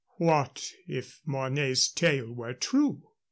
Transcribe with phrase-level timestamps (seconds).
[0.17, 3.03] "What if Mornay's tale were true?"